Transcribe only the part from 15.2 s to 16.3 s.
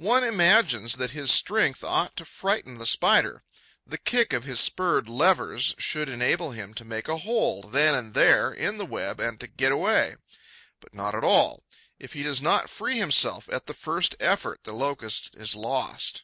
is lost.